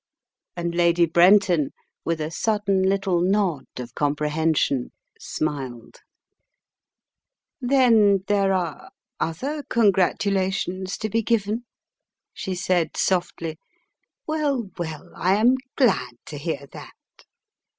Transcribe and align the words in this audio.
And 0.55 0.73
Lady 0.73 1.05
Brenton, 1.05 1.73
with 2.03 2.19
a 2.19 2.31
sudden 2.31 2.81
little 2.81 3.21
nod 3.21 3.67
of 3.77 3.93
com 3.93 4.15
prehension, 4.15 4.89
smiled. 5.19 5.97
"A 7.63 7.67
Tale 7.67 7.81
Unfolded" 7.81 7.95
309 7.99 8.17
"Then 8.17 8.23
there 8.25 8.51
are— 8.53 8.89
other 9.19 9.61
congratulations 9.69 10.97
to 10.97 11.07
be 11.07 11.21
given," 11.21 11.65
she 12.33 12.55
said, 12.55 12.97
softly. 12.97 13.59
"Well, 14.25 14.71
well, 14.75 15.07
Fm 15.15 15.57
glad 15.75 16.15
to 16.25 16.37
hear 16.39 16.65
that. 16.71 16.93